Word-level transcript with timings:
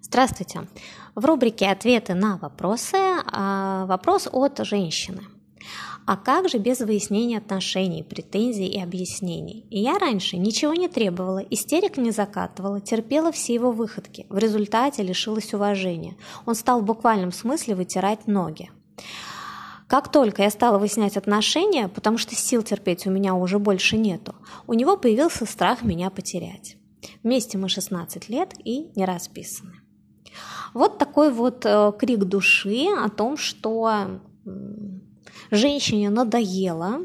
Здравствуйте. 0.00 0.68
В 1.14 1.24
рубрике 1.24 1.66
«Ответы 1.66 2.14
на 2.14 2.36
вопросы» 2.36 2.96
а, 2.96 3.86
вопрос 3.86 4.28
от 4.30 4.58
женщины. 4.64 5.22
А 6.06 6.16
как 6.16 6.48
же 6.48 6.58
без 6.58 6.78
выяснения 6.80 7.38
отношений, 7.38 8.04
претензий 8.04 8.68
и 8.68 8.80
объяснений? 8.80 9.66
Я 9.70 9.98
раньше 9.98 10.36
ничего 10.36 10.72
не 10.72 10.88
требовала, 10.88 11.38
истерик 11.38 11.96
не 11.96 12.12
закатывала, 12.12 12.80
терпела 12.80 13.32
все 13.32 13.54
его 13.54 13.72
выходки. 13.72 14.24
В 14.28 14.38
результате 14.38 15.02
лишилась 15.02 15.52
уважения. 15.52 16.16
Он 16.44 16.54
стал 16.54 16.80
в 16.80 16.84
буквальном 16.84 17.32
смысле 17.32 17.74
вытирать 17.74 18.28
ноги. 18.28 18.70
Как 19.88 20.12
только 20.12 20.42
я 20.42 20.50
стала 20.50 20.78
выяснять 20.78 21.16
отношения, 21.16 21.88
потому 21.88 22.18
что 22.18 22.36
сил 22.36 22.62
терпеть 22.62 23.06
у 23.06 23.10
меня 23.10 23.34
уже 23.34 23.58
больше 23.58 23.96
нету, 23.96 24.36
у 24.68 24.74
него 24.74 24.96
появился 24.96 25.44
страх 25.44 25.82
меня 25.82 26.10
потерять. 26.10 26.76
Вместе 27.24 27.58
мы 27.58 27.68
16 27.68 28.28
лет 28.28 28.54
и 28.64 28.92
не 28.94 29.04
расписаны. 29.04 29.85
Вот 30.74 30.98
такой 30.98 31.32
вот 31.32 31.64
э, 31.64 31.92
крик 31.98 32.24
души 32.24 32.88
о 32.96 33.08
том, 33.08 33.36
что 33.36 34.20
женщине 35.50 36.10
надоело 36.10 37.00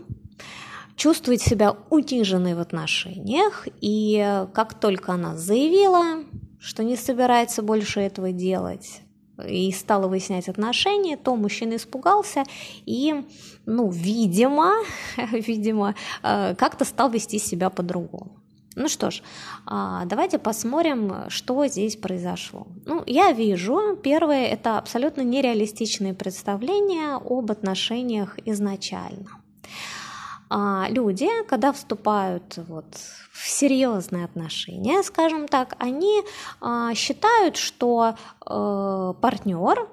чувствовать 0.96 1.42
себя 1.42 1.76
униженной 1.90 2.54
в 2.54 2.60
отношениях, 2.60 3.68
и 3.82 4.46
как 4.54 4.76
только 4.80 5.14
она 5.14 5.36
заявила, 5.36 6.24
что 6.60 6.84
не 6.84 6.96
собирается 6.96 7.64
больше 7.64 8.02
этого 8.02 8.32
делать, 8.32 9.02
и 9.48 9.72
стала 9.72 10.08
выяснять 10.08 10.48
отношения, 10.50 11.18
то 11.18 11.36
мужчина 11.36 11.76
испугался 11.76 12.44
и, 12.86 13.24
ну, 13.66 13.90
видимо, 13.90 14.74
видимо, 15.32 15.96
э, 16.24 16.55
как-то 16.55 16.86
стал 16.86 17.10
вести 17.10 17.40
себя 17.40 17.70
по-другому. 17.70 18.41
Ну 18.76 18.88
что 18.88 19.12
ж, 19.12 19.22
а, 19.66 20.06
давайте 20.06 20.40
посмотрим, 20.40 21.30
что 21.30 21.68
здесь 21.68 21.98
произошло. 21.98 22.68
Ну, 22.86 23.04
я 23.06 23.34
вижу, 23.34 23.98
первое, 24.02 24.46
это 24.46 24.78
абсолютно 24.78 25.22
нереалистичные 25.22 26.13
представления 26.13 27.16
об 27.16 27.52
отношениях 27.52 28.38
изначально. 28.46 29.41
А, 30.50 30.88
люди, 30.90 31.28
когда 31.50 31.74
вступают 31.74 32.60
вот 32.68 32.86
в 33.34 33.50
серьезные 33.50 34.26
отношения, 34.26 35.04
скажем 35.04 35.48
так, 35.48 35.76
они 35.80 36.22
а, 36.62 36.94
считают, 36.94 37.58
что 37.58 38.16
э, 38.46 39.13
партнер 39.22 39.88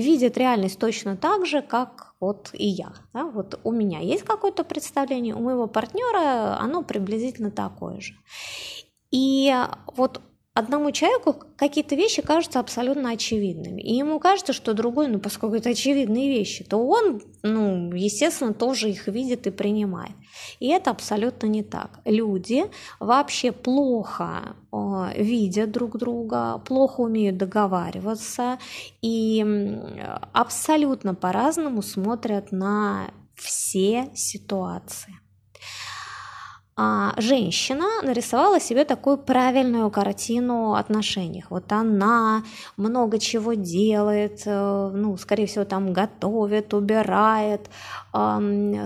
видит 0.00 0.36
реальность 0.36 0.78
точно 0.78 1.16
так 1.16 1.46
же, 1.46 1.62
как 1.62 2.14
вот 2.20 2.50
и 2.52 2.66
я. 2.66 2.92
Да? 3.12 3.24
Вот 3.24 3.60
у 3.64 3.72
меня 3.72 4.00
есть 4.00 4.24
какое-то 4.24 4.64
представление, 4.64 5.34
у 5.34 5.40
моего 5.40 5.66
партнера 5.66 6.58
оно 6.58 6.82
приблизительно 6.82 7.50
такое 7.50 8.00
же. 8.00 8.14
И 9.10 9.54
вот 9.96 10.20
одному 10.54 10.90
человеку 10.90 11.36
какие-то 11.56 11.94
вещи 11.94 12.22
кажутся 12.22 12.60
абсолютно 12.60 13.10
очевидными. 13.10 13.80
И 13.80 13.94
ему 13.94 14.18
кажется, 14.18 14.52
что 14.52 14.74
другой, 14.74 15.08
ну, 15.08 15.20
поскольку 15.20 15.56
это 15.56 15.70
очевидные 15.70 16.28
вещи, 16.28 16.64
то 16.64 16.78
он, 16.78 17.22
ну, 17.42 17.92
естественно, 17.92 18.52
тоже 18.52 18.90
их 18.90 19.06
видит 19.06 19.46
и 19.46 19.50
принимает. 19.50 20.12
И 20.58 20.68
это 20.68 20.90
абсолютно 20.90 21.46
не 21.46 21.62
так. 21.62 22.00
Люди 22.04 22.64
вообще 22.98 23.52
плохо 23.52 24.56
э, 24.72 25.22
видят 25.22 25.70
друг 25.70 25.98
друга, 25.98 26.58
плохо 26.58 27.00
умеют 27.00 27.36
договариваться 27.36 28.58
и 29.02 29.44
абсолютно 30.32 31.14
по-разному 31.14 31.82
смотрят 31.82 32.52
на 32.52 33.12
все 33.36 34.10
ситуации 34.14 35.14
женщина 37.16 37.86
нарисовала 38.02 38.60
себе 38.60 38.84
такую 38.84 39.18
правильную 39.18 39.90
картину 39.90 40.74
отношений. 40.74 41.44
Вот 41.50 41.72
она 41.72 42.42
много 42.76 43.18
чего 43.18 43.54
делает, 43.54 44.42
э, 44.46 44.90
ну, 44.94 45.16
скорее 45.16 45.46
всего, 45.46 45.64
там 45.64 45.92
готовит, 45.92 46.74
убирает, 46.74 47.70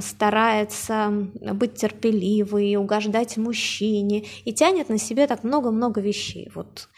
старается 0.00 1.08
быть 1.54 1.74
терпеливой, 1.76 2.76
угождать 2.76 3.38
мужчине 3.38 4.24
и 4.44 4.52
тянет 4.52 4.90
на 4.90 4.98
себе 4.98 5.26
так 5.26 5.44
много-много 5.44 6.00
вещей. 6.02 6.50
Вот. 6.54 6.88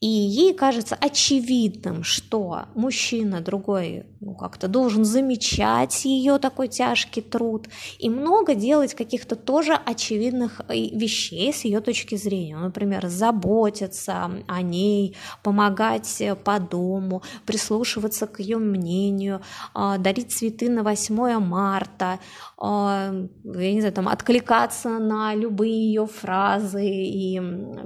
И 0.00 0.06
ей 0.06 0.54
кажется 0.54 0.96
очевидным, 1.00 2.04
что 2.04 2.66
мужчина 2.74 3.40
другой 3.40 4.06
ну, 4.20 4.34
как-то 4.34 4.68
должен 4.68 5.04
замечать 5.04 6.04
ее 6.04 6.38
такой 6.38 6.68
тяжкий 6.68 7.22
труд 7.22 7.68
и 7.98 8.08
много 8.08 8.54
делать 8.54 8.94
каких-то 8.94 9.34
тоже 9.34 9.74
очевидных 9.74 10.33
э, 10.42 10.74
вещей 10.74 11.52
с 11.52 11.64
ее 11.64 11.80
точки 11.80 12.16
зрения. 12.16 12.56
Например, 12.56 13.06
заботиться 13.08 14.30
о 14.46 14.62
ней, 14.62 15.16
помогать 15.42 16.20
э, 16.20 16.34
по 16.34 16.58
дому, 16.58 17.22
прислушиваться 17.46 18.26
к 18.26 18.40
ее 18.40 18.58
мнению, 18.58 19.40
а, 19.74 19.98
дарить 19.98 20.32
цветы 20.32 20.68
на 20.70 20.82
8 20.82 21.38
марта, 21.38 22.18
я 22.60 23.12
не 23.44 23.80
знаю, 23.80 23.92
там, 23.92 24.08
откликаться 24.08 24.98
на 24.98 25.34
любые 25.34 25.72
ее 25.72 26.06
фразы 26.06 26.86
и 26.86 27.40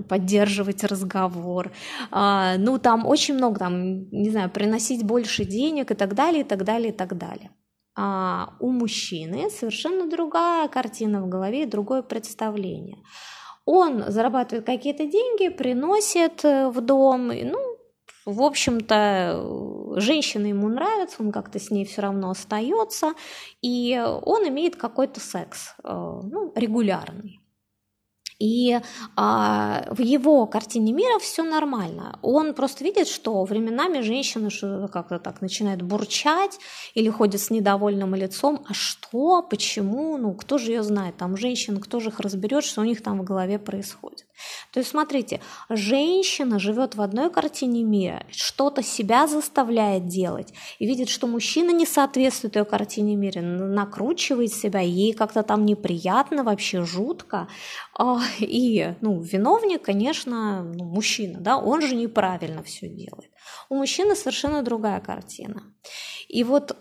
поддерживать 0.08 0.84
разговор. 0.84 1.72
Ну, 2.10 2.78
там 2.78 3.06
очень 3.06 3.34
много, 3.34 3.58
там, 3.58 4.08
не 4.10 4.31
знаю, 4.31 4.50
приносить 4.50 5.04
больше 5.04 5.44
денег 5.44 5.91
и 5.91 5.94
так 5.94 6.14
далее, 6.14 6.42
и 6.42 6.44
так 6.44 6.64
далее, 6.64 6.91
и 6.91 6.97
так 6.97 7.16
далее. 7.16 7.50
А 8.00 8.54
у 8.60 8.70
мужчины 8.70 9.50
совершенно 9.50 10.09
другая 10.09 10.69
картина 10.69 11.20
в 11.20 11.28
голове, 11.28 11.66
другое 11.66 12.03
представление. 12.03 13.03
Он 13.64 14.04
зарабатывает 14.06 14.64
какие-то 14.64 15.04
деньги, 15.04 15.48
приносит 15.48 16.44
э, 16.44 16.69
в 16.69 16.81
дом, 16.81 17.26
ну, 17.26 17.58
в 18.25 18.41
общем-то, 18.42 19.97
женщина 19.97 20.47
ему 20.47 20.69
нравится, 20.69 21.16
он 21.19 21.32
как-то 21.32 21.58
с 21.58 21.72
ней 21.72 21.84
все 21.84 22.03
равно 22.03 22.31
остается, 22.31 23.14
и 23.62 24.00
он 24.22 24.47
имеет 24.47 24.76
какой-то 24.76 25.19
секс, 25.19 25.75
э, 25.82 25.88
ну, 25.91 26.53
регулярный. 26.54 27.41
И 28.38 28.78
а, 29.16 29.84
в 29.91 30.00
его 30.00 30.47
картине 30.47 30.93
мира 30.93 31.19
все 31.19 31.43
нормально. 31.43 32.19
Он 32.22 32.54
просто 32.54 32.84
видит, 32.84 33.09
что 33.09 33.43
временами 33.44 34.00
женщина 34.00 34.49
как-то 34.88 35.19
так 35.19 35.41
начинает 35.41 35.82
бурчать 35.82 36.59
или 36.94 37.10
ходит 37.10 37.41
с 37.41 37.50
недовольным 37.50 38.15
лицом. 38.15 38.65
А 38.69 38.75
что? 38.75 39.43
Почему? 39.43 40.16
Ну, 40.19 40.34
кто 40.34 40.59
же 40.59 40.71
ее 40.71 40.82
знает? 40.84 41.16
Там 41.16 41.37
женщин, 41.37 41.81
кто 41.81 41.99
же 41.99 42.10
их 42.10 42.21
разберет, 42.21 42.65
что 42.65 42.82
у 42.82 42.84
них 42.84 43.03
там 43.03 43.19
в 43.21 43.25
голове 43.25 43.59
происходит. 43.59 44.27
То 44.72 44.81
есть, 44.81 44.91
смотрите, 44.91 45.41
женщина 45.69 46.59
живет 46.59 46.94
в 46.94 47.03
одной 47.03 47.31
картине 47.31 47.82
мира, 47.82 48.25
что-то 48.31 48.82
себя 48.82 49.26
заставляет 49.26 50.06
делать 50.06 50.53
и 50.78 50.87
видит, 50.87 51.09
что 51.09 51.26
мужчина 51.26 51.71
не 51.71 51.87
соответствует 51.87 52.56
ее 52.56 52.65
картине 52.65 53.16
мира, 53.16 53.41
накручивает 53.41 54.53
себя, 54.53 54.81
ей 54.81 55.12
как-то 55.12 55.43
там 55.43 55.65
неприятно, 55.65 56.44
вообще 56.44 56.84
жутко. 56.84 57.49
А, 57.94 58.21
и, 58.38 58.94
ну, 59.00 59.21
виновник, 59.21 59.82
конечно, 59.82 60.62
ну, 60.62 60.84
мужчина, 60.84 61.41
да, 61.41 61.59
он 61.59 61.82
же 61.82 61.94
неправильно 61.94 62.62
все 62.62 62.88
делает. 62.88 63.31
У 63.69 63.75
мужчины 63.75 64.15
совершенно 64.15 64.62
другая 64.62 65.00
картина. 65.00 65.62
И 66.28 66.44
вот 66.44 66.76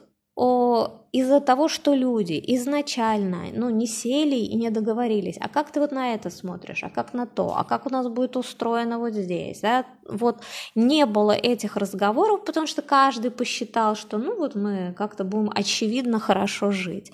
из-за 1.11 1.39
того, 1.39 1.67
что 1.67 1.93
люди 1.93 2.41
изначально 2.55 3.45
ну, 3.53 3.69
не 3.69 3.87
сели 3.87 4.35
и 4.35 4.55
не 4.55 4.69
договорились, 4.69 5.37
а 5.39 5.49
как 5.49 5.71
ты 5.71 5.79
вот 5.79 5.91
на 5.91 6.13
это 6.13 6.29
смотришь, 6.29 6.83
а 6.83 6.89
как 6.89 7.13
на 7.13 7.25
то, 7.25 7.55
а 7.55 7.63
как 7.63 7.85
у 7.85 7.89
нас 7.89 8.07
будет 8.07 8.37
устроено 8.37 8.99
вот 8.99 9.13
здесь, 9.13 9.61
да? 9.61 9.85
вот 10.09 10.41
не 10.75 11.05
было 11.05 11.31
этих 11.31 11.77
разговоров, 11.77 12.45
потому 12.45 12.67
что 12.67 12.81
каждый 12.81 13.31
посчитал, 13.31 13.95
что 13.95 14.17
ну 14.17 14.37
вот 14.37 14.55
мы 14.55 14.93
как-то 14.97 15.23
будем 15.23 15.51
очевидно 15.53 16.19
хорошо 16.19 16.71
жить. 16.71 17.11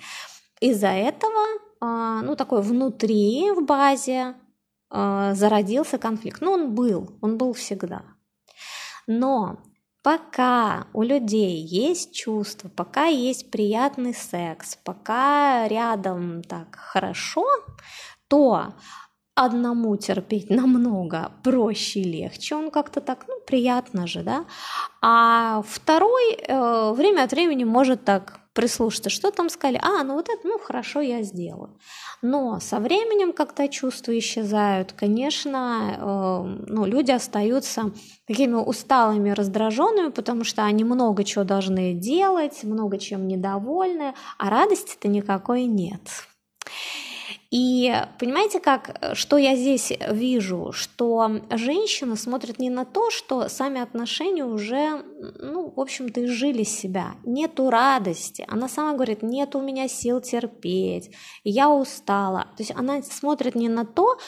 Из-за 0.60 0.88
этого, 0.88 1.44
а, 1.80 2.22
ну 2.22 2.36
такой 2.36 2.62
внутри 2.62 3.50
в 3.52 3.64
базе 3.64 4.34
а, 4.90 5.34
зародился 5.34 5.98
конфликт. 5.98 6.40
Ну 6.40 6.52
он 6.52 6.74
был, 6.74 7.18
он 7.20 7.36
был 7.36 7.52
всегда. 7.52 8.02
Но 9.06 9.58
Пока 10.04 10.86
у 10.92 11.02
людей 11.02 11.62
есть 11.62 12.14
чувства, 12.14 12.68
пока 12.68 13.06
есть 13.06 13.50
приятный 13.50 14.12
секс, 14.12 14.76
пока 14.84 15.66
рядом 15.66 16.42
так 16.42 16.76
хорошо, 16.76 17.46
то 18.28 18.74
одному 19.34 19.96
терпеть 19.96 20.50
намного 20.50 21.32
проще 21.42 22.00
и 22.00 22.04
легче, 22.04 22.54
он 22.54 22.70
как-то 22.70 23.00
так, 23.00 23.24
ну, 23.28 23.34
приятно 23.46 24.06
же, 24.06 24.22
да, 24.22 24.44
а 25.02 25.62
второй 25.66 26.34
э, 26.34 26.92
время 26.92 27.24
от 27.24 27.32
времени 27.32 27.64
может 27.64 28.04
так 28.04 28.40
прислушаться, 28.54 29.10
что 29.10 29.32
там 29.32 29.50
сказали, 29.50 29.80
а, 29.82 30.04
ну 30.04 30.14
вот 30.14 30.28
это, 30.28 30.46
ну 30.46 30.58
хорошо, 30.58 31.00
я 31.00 31.22
сделаю. 31.22 31.76
Но 32.22 32.60
со 32.60 32.78
временем, 32.78 33.32
когда 33.32 33.66
чувства 33.68 34.16
исчезают, 34.16 34.92
конечно, 34.92 35.96
э, 35.98 36.64
ну, 36.68 36.86
люди 36.86 37.10
остаются 37.10 37.90
такими 38.28 38.54
усталыми, 38.54 39.30
раздраженными, 39.30 40.10
потому 40.10 40.44
что 40.44 40.62
они 40.62 40.84
много 40.84 41.24
чего 41.24 41.44
должны 41.44 41.94
делать, 41.94 42.62
много 42.62 42.98
чем 42.98 43.26
недовольны, 43.26 44.14
а 44.38 44.50
радости-то 44.50 45.08
никакой 45.08 45.64
нет. 45.64 46.00
И 47.54 47.94
понимаете, 48.18 48.58
как, 48.58 49.12
что 49.12 49.36
я 49.36 49.54
здесь 49.54 49.92
вижу, 50.10 50.72
что 50.72 51.30
женщина 51.50 52.16
смотрит 52.16 52.58
не 52.58 52.68
на 52.68 52.84
то, 52.84 53.12
что 53.12 53.48
сами 53.48 53.80
отношения 53.80 54.44
уже, 54.44 55.04
ну, 55.38 55.70
в 55.70 55.78
общем-то, 55.78 56.24
изжили 56.24 56.64
себя, 56.64 57.14
нету 57.22 57.70
радости, 57.70 58.44
она 58.48 58.68
сама 58.68 58.94
говорит, 58.94 59.22
нет 59.22 59.54
у 59.54 59.60
меня 59.60 59.86
сил 59.86 60.20
терпеть, 60.20 61.14
я 61.44 61.70
устала, 61.70 62.48
то 62.56 62.64
есть 62.64 62.72
она 62.74 63.00
смотрит 63.02 63.54
не 63.54 63.68
на 63.68 63.84
то, 63.84 64.18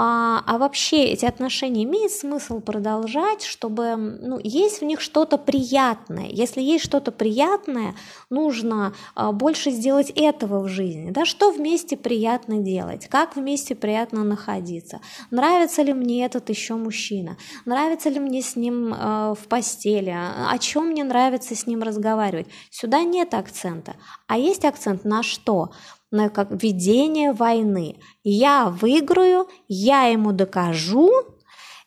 а, 0.00 0.44
а 0.46 0.58
вообще 0.58 1.06
эти 1.06 1.24
отношения 1.24 1.82
имеет 1.82 2.12
смысл 2.12 2.60
продолжать, 2.60 3.42
чтобы 3.42 3.96
ну, 3.96 4.38
есть 4.40 4.80
в 4.80 4.84
них 4.84 5.00
что-то 5.00 5.38
приятное. 5.38 6.28
Если 6.28 6.62
есть 6.62 6.84
что-то 6.84 7.10
приятное, 7.10 7.96
нужно 8.30 8.94
а, 9.16 9.32
больше 9.32 9.72
сделать 9.72 10.10
этого 10.14 10.60
в 10.60 10.68
жизни. 10.68 11.10
Да? 11.10 11.24
Что 11.24 11.50
вместе 11.50 11.96
приятно 11.96 12.58
делать? 12.58 13.08
Как 13.08 13.34
вместе 13.34 13.74
приятно 13.74 14.22
находиться? 14.22 15.00
Нравится 15.32 15.82
ли 15.82 15.92
мне 15.92 16.24
этот 16.24 16.48
еще 16.48 16.74
мужчина? 16.74 17.36
Нравится 17.64 18.08
ли 18.08 18.20
мне 18.20 18.40
с 18.40 18.54
ним 18.54 18.94
а, 18.96 19.34
в 19.34 19.48
постели? 19.48 20.16
О 20.48 20.56
чем 20.58 20.90
мне 20.90 21.02
нравится 21.02 21.56
с 21.56 21.66
ним 21.66 21.82
разговаривать? 21.82 22.46
Сюда 22.70 23.02
нет 23.02 23.34
акцента. 23.34 23.96
А 24.28 24.38
есть 24.38 24.64
акцент 24.64 25.04
на 25.04 25.24
что? 25.24 25.72
На 26.10 26.28
как 26.28 26.62
ведение 26.62 27.32
войны. 27.32 27.96
Я 28.24 28.68
выиграю, 28.68 29.48
я 29.68 30.04
ему 30.04 30.32
докажу, 30.32 31.10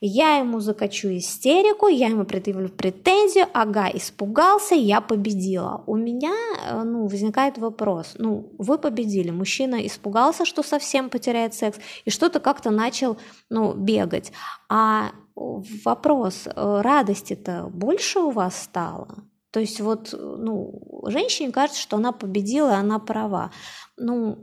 я 0.04 0.38
ему 0.38 0.60
закачу 0.60 1.10
истерику, 1.10 1.88
я 1.88 2.08
ему 2.08 2.26
предъявлю 2.26 2.70
претензию, 2.70 3.46
ага, 3.54 3.88
испугался, 3.94 4.74
я 4.74 5.00
победила. 5.00 5.84
У 5.86 5.96
меня 5.96 6.34
э, 6.66 6.82
ну, 6.84 7.06
возникает 7.06 7.60
вопрос, 7.60 8.16
ну, 8.18 8.52
вы 8.58 8.80
победили, 8.80 9.30
мужчина 9.30 9.86
испугался, 9.86 10.44
что 10.44 10.64
совсем 10.64 11.12
потеряет 11.12 11.54
секс, 11.54 11.78
и 12.04 12.10
что-то 12.10 12.40
как-то 12.40 12.72
начал 12.72 13.18
ну, 13.52 13.76
бегать. 13.76 14.32
А 14.70 15.12
вопрос, 15.36 16.48
э, 16.48 16.82
радости-то 16.82 17.70
больше 17.72 18.20
у 18.20 18.32
вас 18.32 18.60
стало? 18.60 19.24
То 19.52 19.60
есть 19.60 19.82
вот, 19.82 20.14
ну, 20.14 20.82
женщине 21.10 21.52
кажется, 21.52 21.82
что 21.82 21.98
она 21.98 22.12
победила, 22.12 22.76
она 22.76 23.00
права. 23.00 23.52
Ну, 23.98 24.38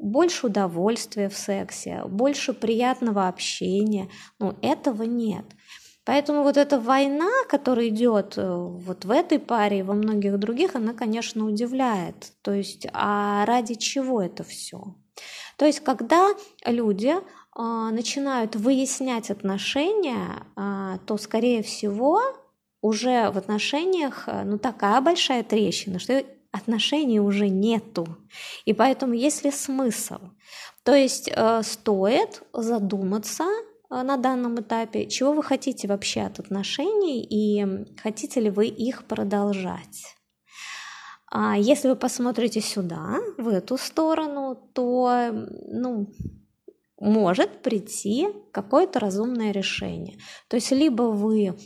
больше 0.00 0.46
удовольствия 0.46 1.28
в 1.28 1.36
сексе, 1.36 2.02
больше 2.06 2.52
приятного 2.52 3.28
общения. 3.28 4.08
Ну, 4.38 4.56
этого 4.62 5.04
нет. 5.04 5.44
Поэтому 6.04 6.42
вот 6.42 6.56
эта 6.56 6.80
война, 6.80 7.30
которая 7.48 7.88
идет 7.88 8.34
э, 8.36 8.52
вот 8.52 9.04
в 9.04 9.10
этой 9.10 9.38
паре 9.38 9.80
и 9.80 9.82
во 9.82 9.94
многих 9.94 10.38
других, 10.38 10.74
она, 10.74 10.94
конечно, 10.94 11.46
удивляет. 11.46 12.32
То 12.42 12.52
есть, 12.52 12.88
а 12.92 13.44
ради 13.46 13.74
чего 13.74 14.20
это 14.20 14.42
все? 14.42 14.96
То 15.56 15.66
есть, 15.66 15.80
когда 15.80 16.30
люди 16.66 17.14
а, 17.54 17.90
начинают 17.90 18.56
выяснять 18.56 19.30
отношения, 19.30 20.46
а, 20.56 20.98
то, 21.06 21.18
скорее 21.18 21.62
всего, 21.62 22.20
уже 22.82 23.30
в 23.30 23.38
отношениях 23.38 24.24
э, 24.26 24.42
ну, 24.44 24.58
такая 24.58 25.00
большая 25.00 25.42
трещина, 25.42 25.98
что 25.98 26.22
отношений 26.50 27.20
уже 27.20 27.48
нету. 27.48 28.06
И 28.66 28.74
поэтому 28.74 29.14
есть 29.14 29.44
ли 29.44 29.50
смысл? 29.50 30.18
То 30.82 30.94
есть 30.94 31.30
э, 31.34 31.62
стоит 31.62 32.42
задуматься 32.52 33.44
э, 33.44 34.02
на 34.02 34.16
данном 34.18 34.60
этапе, 34.60 35.06
чего 35.06 35.32
вы 35.32 35.42
хотите 35.42 35.88
вообще 35.88 36.22
от 36.22 36.40
отношений 36.40 37.22
и 37.22 37.86
хотите 38.02 38.40
ли 38.40 38.50
вы 38.50 38.66
их 38.66 39.04
продолжать. 39.04 40.16
А 41.30 41.56
если 41.56 41.88
вы 41.88 41.96
посмотрите 41.96 42.60
сюда, 42.60 43.16
в 43.38 43.48
эту 43.48 43.78
сторону, 43.78 44.70
то 44.74 45.30
ну, 45.32 46.08
может 47.00 47.62
прийти 47.62 48.28
какое-то 48.52 49.00
разумное 49.00 49.50
решение. 49.50 50.18
То 50.48 50.56
есть 50.56 50.72
либо 50.72 51.04
вы 51.04 51.56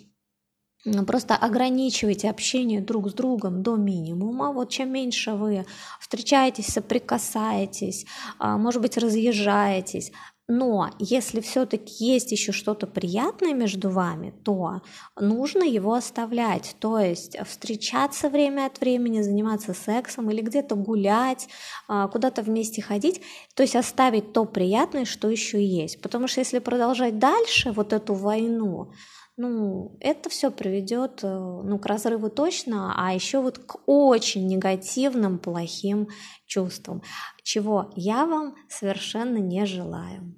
просто 1.07 1.35
ограничивайте 1.35 2.31
общение 2.31 2.81
друг 2.81 3.11
с 3.11 3.15
другом 3.15 3.63
до 3.63 3.77
минимума. 3.77 4.53
Вот 4.53 4.71
чем 4.71 4.93
меньше 4.93 5.33
вы 5.33 5.67
встречаетесь, 6.01 6.67
соприкасаетесь, 6.67 8.07
а, 8.39 8.57
может 8.57 8.83
быть, 8.83 8.97
разъезжаетесь, 8.97 10.13
но 10.49 10.91
если 11.01 11.41
все-таки 11.41 12.05
есть 12.05 12.31
еще 12.31 12.53
что-то 12.53 12.87
приятное 12.87 13.53
между 13.53 13.91
вами, 13.91 14.33
то 14.45 14.81
нужно 15.19 15.65
его 15.65 15.95
оставлять. 15.95 16.77
То 16.79 17.01
есть 17.01 17.37
встречаться 17.45 18.29
время 18.29 18.67
от 18.67 18.81
времени, 18.81 19.23
заниматься 19.23 19.75
сексом 19.75 20.31
или 20.31 20.41
где-то 20.41 20.77
гулять, 20.77 21.49
а, 21.89 22.07
куда-то 22.07 22.43
вместе 22.43 22.81
ходить. 22.81 23.23
То 23.55 23.65
есть 23.65 23.75
оставить 23.75 24.33
то 24.33 24.45
приятное, 24.45 25.05
что 25.05 25.29
еще 25.29 25.65
есть. 25.65 26.01
Потому 26.01 26.29
что 26.29 26.39
если 26.39 26.61
продолжать 26.61 27.19
дальше 27.19 27.73
вот 27.73 27.93
эту 27.93 28.15
войну, 28.15 28.93
ну, 29.37 29.97
это 30.01 30.31
все 30.31 30.51
приведет 30.51 31.21
э, 31.23 31.29
ну, 31.29 31.79
к 31.79 31.87
разрыву 31.87 32.31
точно, 32.31 32.95
а 32.97 33.13
еще 33.13 33.41
вот 33.41 33.59
к 33.59 33.79
очень 33.87 34.47
негативным, 34.47 35.39
плохим 35.39 36.09
чувствам, 36.47 37.03
чего 37.43 37.93
я 37.97 38.25
вам 38.25 38.55
совершенно 38.69 39.37
не 39.37 39.67
желаю. 39.67 40.35